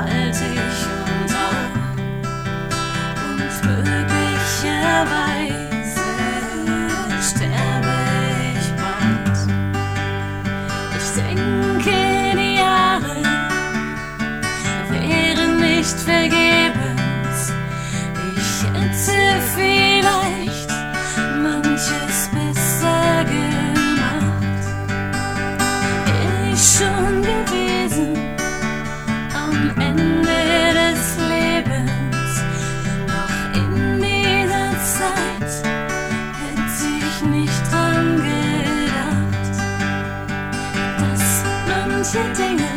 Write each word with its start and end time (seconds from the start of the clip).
faltig 0.00 0.60
und 1.06 1.30
rau 1.34 1.54
und 3.28 3.52
möglicherweise 3.66 6.08
sterbe 7.28 7.96
ich 8.54 8.68
bald. 8.80 9.38
Ich 10.98 11.08
denke, 11.20 11.98
die 12.34 12.54
Jahre 12.56 13.16
wären 14.90 15.52
nicht 15.60 15.98
vergebens. 15.98 17.38
Ich 18.36 18.50
hätte 18.72 19.20
vielleicht 19.56 20.70
manches 21.42 22.18
besser 22.32 23.04
gemacht. 23.24 24.62
Ich 26.52 26.62
schon 26.78 27.09
manche 42.12 42.32
Dinge 42.34 42.70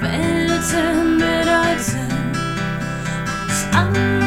Welten 0.00 1.18
bedeuten 1.18 2.10
und 3.46 3.76
andere 3.76 4.25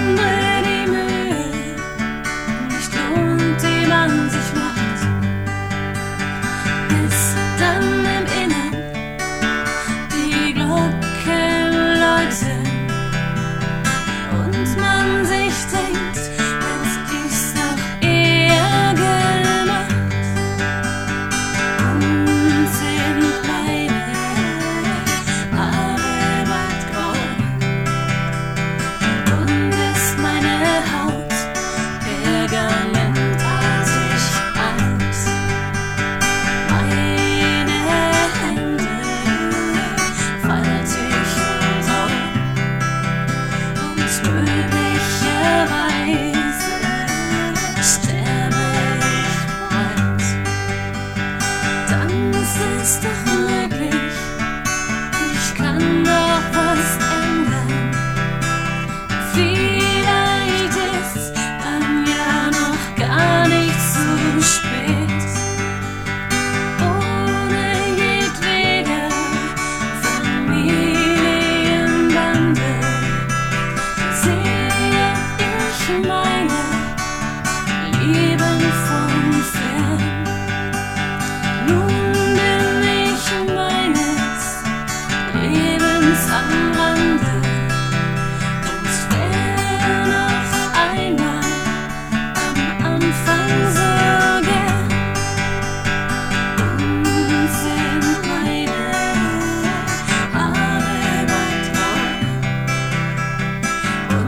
just 52.89 53.05
a 53.05 53.38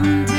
Bye. 0.02 0.31